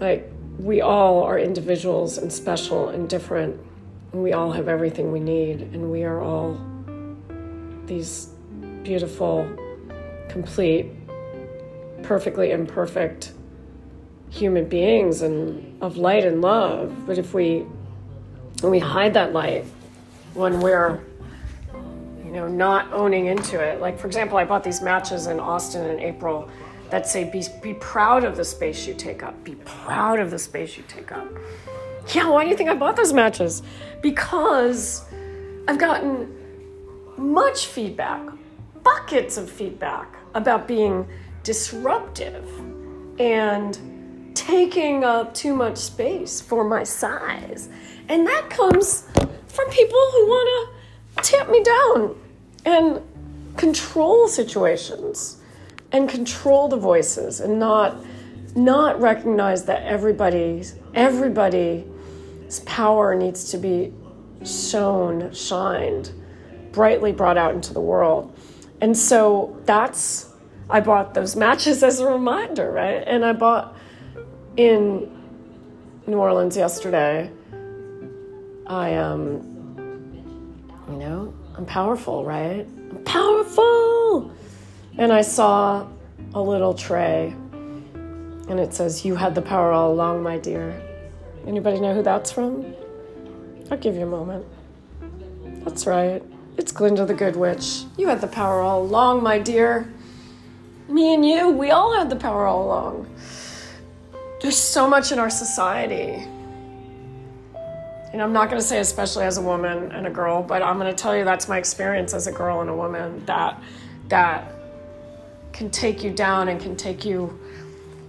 [0.00, 3.60] like we all are individuals and special and different
[4.12, 6.60] and we all have everything we need and we are all
[7.86, 8.28] these
[8.82, 9.48] beautiful
[10.28, 10.86] complete
[12.02, 13.32] perfectly imperfect
[14.32, 17.66] human beings and of light and love but if we
[18.62, 19.64] we hide that light
[20.32, 21.00] when we're
[22.24, 25.84] you know not owning into it like for example i bought these matches in austin
[25.90, 26.48] in april
[26.92, 29.42] that say be, be proud of the space you take up.
[29.44, 31.26] Be proud of the space you take up.
[32.14, 33.62] Yeah why do you think i bought those matches?
[34.02, 35.04] Because
[35.68, 36.28] i've gotten
[37.16, 38.20] much feedback
[38.82, 41.06] buckets of feedback about being
[41.44, 42.46] disruptive
[43.18, 43.78] and
[44.34, 47.68] taking up too much space for my size
[48.08, 49.06] and that comes
[49.46, 50.74] from people who want
[51.16, 52.20] to tamp me down
[52.64, 53.00] and
[53.56, 55.38] control situations
[55.92, 57.96] and control the voices and not
[58.54, 63.92] not recognize that everybody's everybody's power needs to be
[64.44, 66.12] shown, shined,
[66.72, 68.36] brightly brought out into the world.
[68.80, 70.28] And so that's
[70.68, 73.04] I bought those matches as a reminder, right?
[73.06, 73.76] And I bought
[74.56, 75.10] in
[76.06, 77.30] New Orleans yesterday
[78.66, 79.36] I am,
[79.78, 82.66] um, you know, I'm powerful, right?
[82.90, 84.30] I'm powerful!
[84.98, 85.86] And I saw
[86.34, 87.34] a little tray
[88.48, 90.80] and it says, You had the power all along, my dear.
[91.46, 92.74] Anybody know who that's from?
[93.70, 94.46] I'll give you a moment.
[95.64, 96.22] That's right.
[96.56, 97.84] It's Glinda the Good Witch.
[97.96, 99.92] You had the power all along, my dear.
[100.88, 103.08] Me and you, we all had the power all along.
[104.42, 106.26] There's so much in our society.
[108.12, 110.80] And I'm not going to say especially as a woman and a girl, but I'm
[110.80, 113.62] going to tell you that's my experience as a girl and a woman that
[114.08, 114.52] that
[115.52, 117.38] can take you down and can take you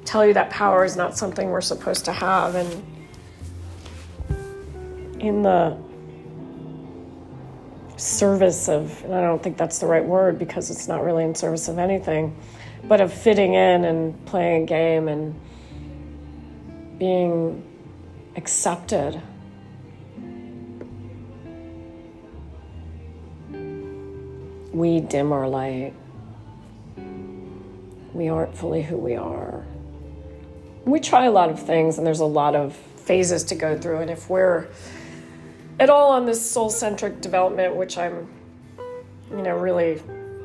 [0.06, 2.56] tell you that power is not something we're supposed to have.
[2.56, 2.84] And
[5.22, 5.78] in the
[7.96, 11.36] service of and I don't think that's the right word because it's not really in
[11.36, 12.36] service of anything,
[12.86, 15.40] but of fitting in and playing a game and
[17.04, 17.62] being
[18.38, 19.22] accepted
[24.72, 25.94] we dim our light.
[28.14, 29.66] We aren't fully who we are.
[30.86, 33.98] We try a lot of things, and there's a lot of phases to go through.
[33.98, 34.70] And if we're
[35.82, 38.30] at all on this soul centric development, which I'm,
[39.30, 40.02] you know, really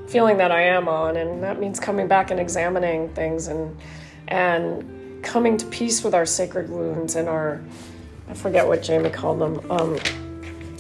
[0.08, 3.78] feeling that I am on, and that means coming back and examining things and
[4.26, 7.60] and coming to peace with our sacred wounds and our
[8.28, 9.70] I forget what Jamie called them.
[9.70, 9.98] Um,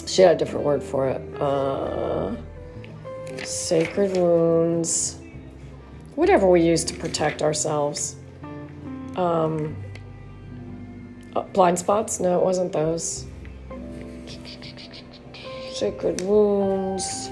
[0.06, 1.40] she had a different word for it.
[1.40, 2.36] Uh,
[3.42, 5.18] sacred wounds,
[6.14, 8.16] whatever we use to protect ourselves.
[9.16, 9.76] Um,
[11.34, 12.20] uh, blind spots?
[12.20, 13.24] No, it wasn't those.
[15.72, 17.30] Sacred wounds,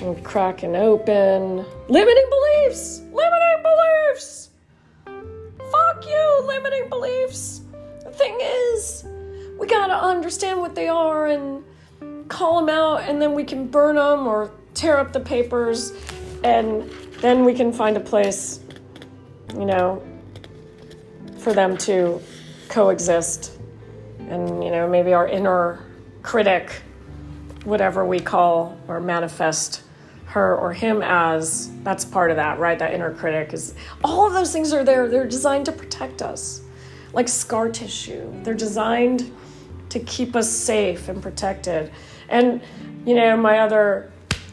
[0.00, 1.66] I'm cracking open.
[1.88, 3.00] Limiting beliefs!
[3.12, 4.43] Limiting beliefs!
[6.14, 7.62] You, limiting beliefs!
[8.04, 9.04] The thing is,
[9.58, 11.64] we gotta understand what they are and
[12.28, 15.92] call them out, and then we can burn them or tear up the papers,
[16.44, 16.90] and
[17.20, 18.60] then we can find a place,
[19.54, 20.02] you know,
[21.38, 22.20] for them to
[22.68, 23.58] coexist.
[24.28, 25.84] And, you know, maybe our inner
[26.22, 26.82] critic
[27.64, 29.83] whatever we call or manifest
[30.34, 32.76] her or him as that's part of that right?
[32.76, 35.08] That inner critic is all of those things are there.
[35.08, 36.60] They're designed to protect us.
[37.12, 38.28] Like scar tissue.
[38.42, 39.32] They're designed
[39.90, 41.92] to keep us safe and protected.
[42.28, 42.60] And
[43.06, 44.10] you know my other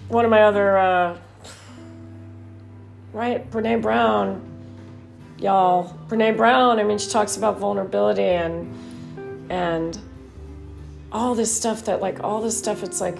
[0.07, 1.17] one of my other uh,
[3.11, 3.49] right?
[3.49, 4.47] Brene brown.
[5.39, 8.71] Y'all brene brown i mean she talks about vulnerability and
[9.49, 9.97] and
[11.11, 13.17] all this stuff that like all this stuff it's like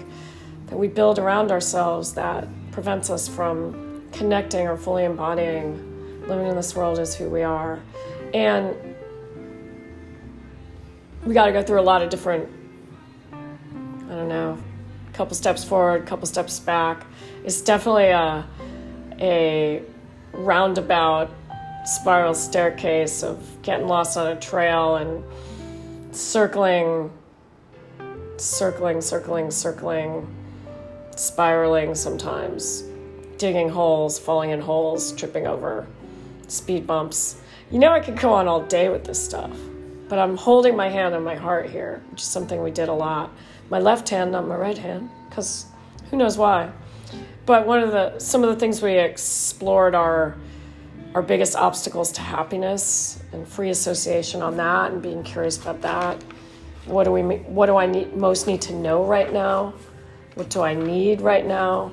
[0.72, 5.76] that we build around ourselves that prevents us from connecting or fully embodying
[6.26, 7.78] living in this world as who we are.
[8.32, 8.74] And
[11.26, 12.48] we got to go through a lot of different,
[13.34, 14.56] I don't know,
[15.12, 17.04] couple steps forward, couple steps back.
[17.44, 18.46] It's definitely a,
[19.20, 19.82] a
[20.32, 21.30] roundabout
[21.84, 25.22] spiral staircase of getting lost on a trail and
[26.16, 27.10] circling,
[28.38, 30.26] circling, circling, circling
[31.16, 32.84] spiraling sometimes,
[33.38, 35.86] digging holes, falling in holes, tripping over
[36.48, 37.40] speed bumps.
[37.70, 39.56] You know, I could go on all day with this stuff,
[40.08, 42.92] but I'm holding my hand on my heart here, which is something we did a
[42.92, 43.30] lot.
[43.70, 45.66] My left hand, not my right hand, because
[46.10, 46.70] who knows why.
[47.46, 50.36] But one of the some of the things we explored are
[51.14, 56.22] our biggest obstacles to happiness and free association on that, and being curious about that.
[56.86, 59.74] What do we what do I need most need to know right now?
[60.34, 61.92] What do I need right now?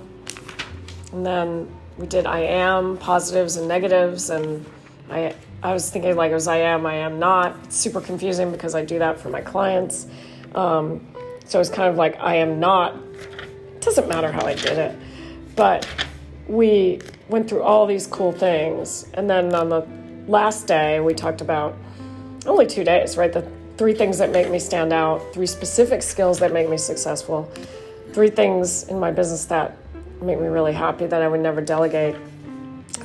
[1.12, 1.68] And then
[1.98, 4.66] we did I am positives and negatives and
[5.10, 7.58] I I was thinking like it was I am, I am not.
[7.66, 10.08] It's super confusing because I do that for my clients.
[10.56, 11.06] Um,
[11.46, 12.96] so it's kind of like I am not.
[12.96, 14.98] It doesn't matter how I did it.
[15.58, 15.86] But
[16.48, 19.06] we went through all these cool things.
[19.16, 19.86] And then on the
[20.28, 21.78] last day, we talked about
[22.46, 23.34] only two days, right?
[23.34, 23.46] The
[23.78, 27.52] three things that make me stand out, three specific skills that make me successful
[28.20, 29.78] three things in my business that
[30.22, 32.18] make me really happy that I would never delegate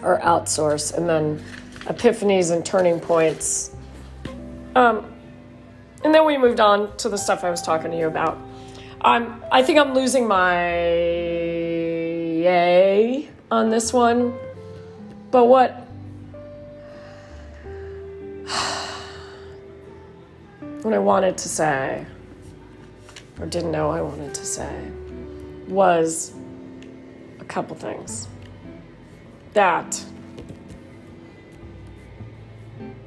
[0.03, 1.41] or outsource, and then
[1.83, 3.71] epiphanies and turning points.
[4.75, 5.15] Um,
[6.03, 8.37] and then we moved on to the stuff I was talking to you about.
[9.03, 10.75] I'm, I think I'm losing my
[12.43, 14.37] yay on this one,
[15.31, 15.87] but what
[20.83, 22.05] what I wanted to say
[23.39, 24.91] or didn't know I wanted to say
[25.69, 26.35] was
[27.41, 28.29] a couple things.
[29.53, 30.05] That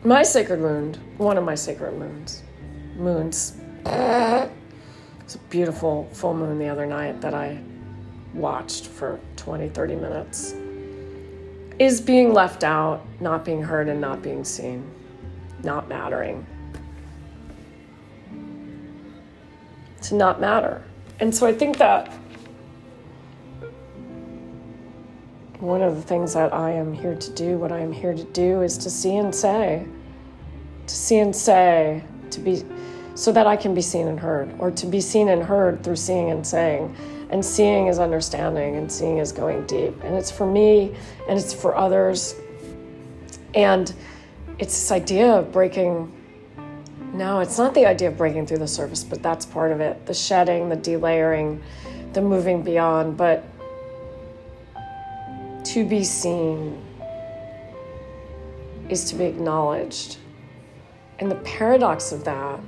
[0.03, 2.43] my sacred wound, one of my sacred moons,
[2.95, 7.59] moons, it's a beautiful full moon the other night that I
[8.33, 10.55] watched for 20, 30 minutes,
[11.79, 14.89] is being left out, not being heard, and not being seen,
[15.63, 16.45] not mattering.
[20.07, 20.83] to not matter.
[21.19, 22.11] And so I think that
[25.59, 28.23] one of the things that I am here to do, what I am here to
[28.23, 29.87] do, is to see and say,
[30.85, 32.63] to see and say, to be,
[33.15, 35.95] so that I can be seen and heard, or to be seen and heard through
[35.95, 36.95] seeing and saying.
[37.29, 40.01] And seeing is understanding, and seeing is going deep.
[40.03, 40.95] And it's for me,
[41.27, 42.35] and it's for others.
[43.53, 43.93] And
[44.59, 46.13] it's this idea of breaking
[47.13, 50.05] no, it's not the idea of breaking through the surface, but that's part of it
[50.05, 51.61] the shedding, the delayering,
[52.13, 53.17] the moving beyond.
[53.17, 53.43] But
[55.73, 56.83] to be seen
[58.89, 60.17] is to be acknowledged.
[61.19, 62.59] And the paradox of that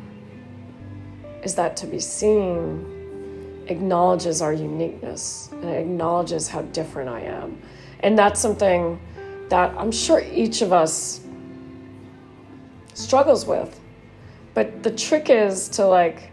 [1.43, 7.62] is that to be seen acknowledges our uniqueness and acknowledges how different I am.
[8.02, 9.00] And that's something
[9.50, 11.22] that I'm sure each of us
[12.93, 13.80] struggles with
[14.54, 16.32] but the trick is to like,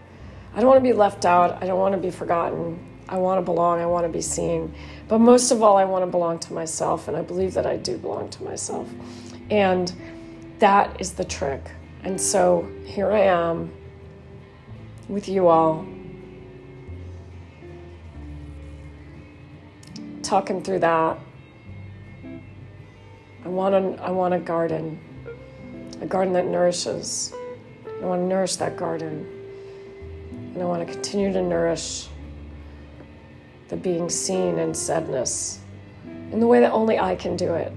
[0.55, 1.63] I don't want to be left out.
[1.63, 2.79] I don't want to be forgotten.
[3.09, 3.81] I want to belong.
[3.81, 4.75] I want to be seen.
[5.09, 7.09] But most of all, I want to belong to myself.
[7.09, 8.89] And I believe that I do belong to myself.
[9.51, 9.93] And
[10.59, 11.71] that is the trick.
[12.03, 13.73] And so here I am
[15.09, 15.87] with you all,
[20.23, 21.19] talking through that.
[23.45, 24.99] I want a, I want a garden,
[26.01, 27.33] a garden that nourishes,
[28.03, 29.25] I want to nourish that garden.
[30.55, 32.09] And I want to continue to nourish
[33.69, 35.59] the being seen and saidness
[36.33, 37.73] in the way that only I can do it.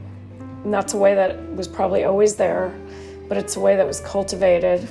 [0.64, 2.74] And that's a way that was probably always there,
[3.28, 4.88] but it's a way that was cultivated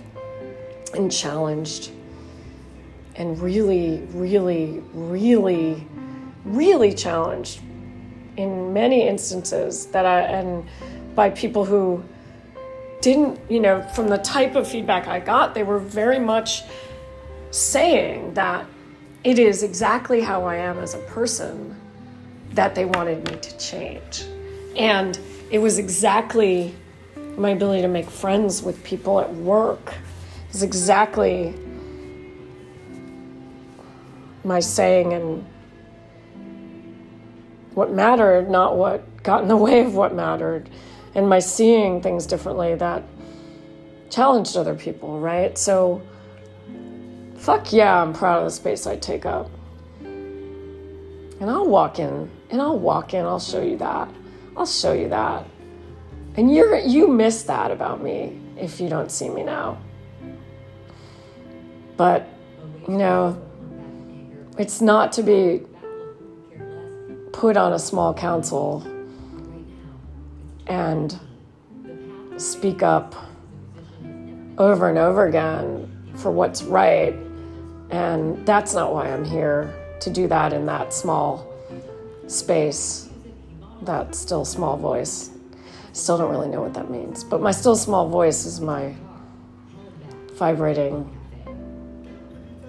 [0.95, 1.91] and challenged
[3.17, 5.87] and really, really, really,
[6.45, 7.61] really challenged
[8.37, 10.65] in many instances that I, and
[11.15, 12.03] by people who
[13.01, 16.63] didn't, you know, from the type of feedback I got, they were very much
[17.51, 18.67] saying that
[19.25, 21.75] it is exactly how I am as a person
[22.53, 24.25] that they wanted me to change.
[24.77, 25.19] And
[25.51, 26.75] it was exactly
[27.37, 29.95] my ability to make friends with people at work
[30.53, 31.55] is exactly
[34.45, 35.45] my saying and
[37.75, 40.69] what mattered, not what got in the way of what mattered,
[41.15, 43.03] and my seeing things differently that
[44.11, 45.57] challenged other people, right?
[45.57, 46.03] So,
[47.39, 49.51] fuck yeah, I'm proud of the space I take up.
[50.01, 54.09] And I'll walk in, and I'll walk in, I'll show you that.
[54.57, 55.47] I'll show you that.
[56.37, 59.79] And you're you miss that about me if you don't see me now.
[61.97, 62.29] But
[62.89, 63.41] you know,
[64.59, 65.63] it's not to be
[67.33, 68.85] put on a small council
[70.67, 71.19] and
[72.37, 73.15] speak up
[74.59, 77.15] over and over again for what's right.
[77.91, 81.51] And that's not why I'm here to do that in that small
[82.27, 83.09] space,
[83.83, 85.31] that still small voice.
[85.93, 87.25] Still don't really know what that means.
[87.25, 88.95] But my still small voice is my
[90.35, 91.11] vibrating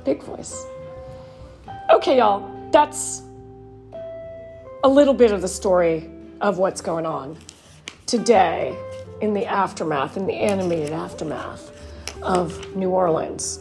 [0.03, 0.65] big voice.
[1.91, 3.21] Okay, y'all, that's
[4.83, 6.09] a little bit of the story
[6.41, 7.37] of what's going on
[8.05, 8.75] today
[9.21, 11.71] in the aftermath, in the animated aftermath
[12.23, 13.59] of New Orleans.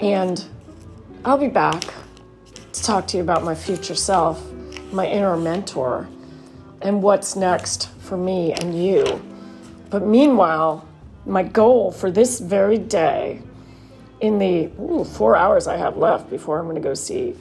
[0.00, 0.44] And
[1.24, 1.82] I'll be back
[2.72, 4.44] to talk to you about my future self,
[4.92, 6.08] my inner mentor,
[6.82, 9.20] and what's next for me and you.
[9.90, 10.86] But meanwhile,
[11.26, 13.42] my goal for this very day,
[14.20, 17.36] in the ooh, four hours I have left before I'm going to go see,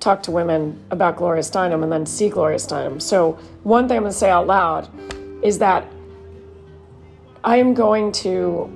[0.00, 3.00] talk to women about Gloria Steinem and then see Gloria Steinem.
[3.00, 4.88] So, one thing I'm going to say out loud
[5.44, 5.86] is that
[7.44, 8.72] I am going to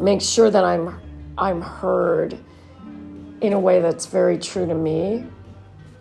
[0.00, 0.98] make sure that I'm
[1.36, 2.38] I'm heard
[3.40, 5.26] in a way that's very true to me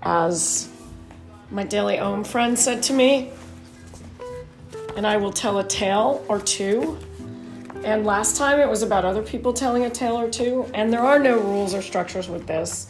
[0.02, 0.70] as
[1.50, 3.32] my daily Om friend said to me.
[4.96, 6.98] And I will tell a tale or two.
[7.84, 10.70] And last time it was about other people telling a tale or two.
[10.74, 12.88] And there are no rules or structures with this.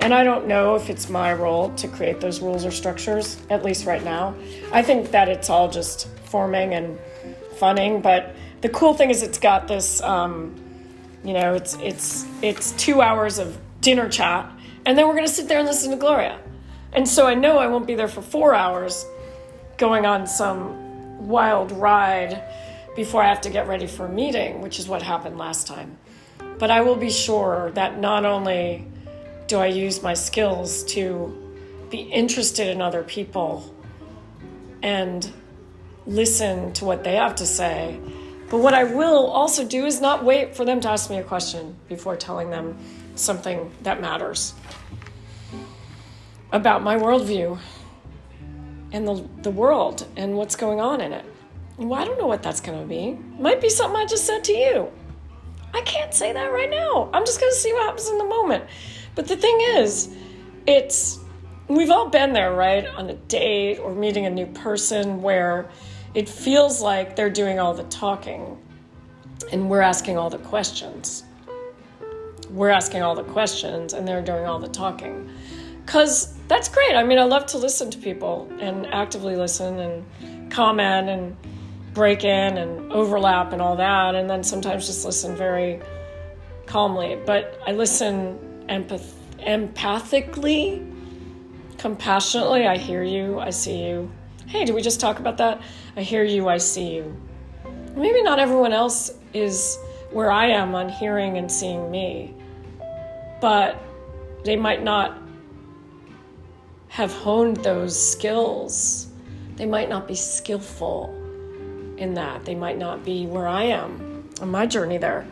[0.00, 3.64] And I don't know if it's my role to create those rules or structures at
[3.64, 4.34] least right now.
[4.72, 6.98] I think that it's all just forming and
[7.56, 10.54] funning but the cool thing is it's got this um,
[11.26, 14.50] you know it's it's it's two hours of dinner chat
[14.84, 16.40] and then we're to sit there and listen to gloria.
[16.92, 19.04] And so i know i won't be there for four hours
[19.76, 22.42] going on some wild ride
[22.94, 25.98] before i have to get ready for a meeting which is what happened last time.
[26.58, 28.86] But i will be sure that not only
[29.48, 31.42] do i use my skills to
[31.90, 33.74] be interested in other people
[34.82, 35.30] and
[36.06, 38.00] listen to what they have to say
[38.50, 41.24] but what I will also do is not wait for them to ask me a
[41.24, 42.76] question before telling them
[43.14, 44.54] something that matters
[46.52, 47.58] about my worldview
[48.92, 51.24] and the, the world and what's going on in it.
[51.76, 53.18] Well, I don't know what that's going to be.
[53.38, 54.90] Might be something I just said to you.
[55.74, 57.10] I can't say that right now.
[57.12, 58.64] I'm just going to see what happens in the moment.
[59.14, 60.14] But the thing is,
[60.66, 61.18] it's
[61.68, 62.86] we've all been there, right?
[62.86, 65.68] On a date or meeting a new person where
[66.16, 68.56] it feels like they're doing all the talking
[69.52, 71.24] and we're asking all the questions.
[72.48, 75.30] We're asking all the questions and they're doing all the talking.
[75.84, 76.96] Because that's great.
[76.96, 81.36] I mean, I love to listen to people and actively listen and comment and
[81.92, 84.14] break in and overlap and all that.
[84.14, 85.82] And then sometimes just listen very
[86.64, 87.20] calmly.
[87.26, 88.38] But I listen
[88.70, 90.94] empath- empathically,
[91.76, 92.66] compassionately.
[92.66, 94.10] I hear you, I see you.
[94.46, 95.60] Hey, did we just talk about that?
[95.96, 97.16] I hear you, I see you.
[97.96, 99.76] Maybe not everyone else is
[100.12, 102.32] where I am on hearing and seeing me,
[103.40, 103.82] but
[104.44, 105.18] they might not
[106.86, 109.08] have honed those skills.
[109.56, 111.12] They might not be skillful
[111.98, 112.44] in that.
[112.44, 115.26] They might not be where I am on my journey there.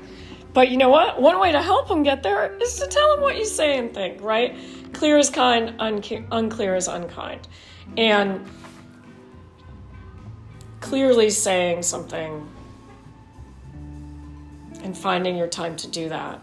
[0.55, 1.23] But you know what?
[1.23, 3.95] One way to help them get there is to tell them what you say and
[3.95, 4.57] think, right?
[4.93, 7.47] Clear is kind, unclear is unkind.
[7.97, 8.45] And
[10.85, 12.47] clearly saying something
[14.83, 16.39] and finding your time to do that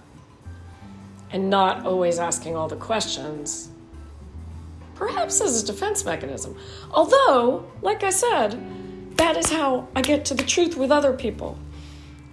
[1.31, 3.69] and not always asking all the questions
[4.95, 6.57] perhaps as a defense mechanism.
[6.89, 8.59] Although like i said
[9.17, 11.59] that is how i get to the truth with other people.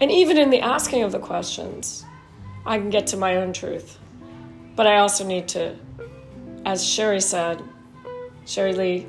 [0.01, 2.07] And even in the asking of the questions
[2.65, 3.99] i can get to my own truth.
[4.77, 5.77] But i also need to
[6.65, 7.63] as sherry said
[8.47, 9.07] sherry lee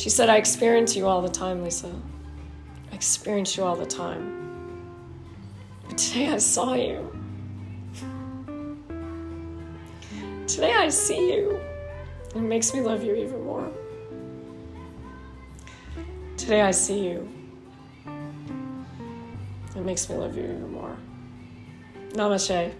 [0.00, 1.94] she said, I experience you all the time, Lisa.
[2.90, 4.80] I experience you all the time.
[5.86, 7.14] But today I saw you.
[10.46, 11.60] Today I see you.
[12.34, 13.70] It makes me love you even more.
[16.38, 17.28] Today I see you.
[19.76, 20.96] It makes me love you even more.
[22.12, 22.72] Namaste.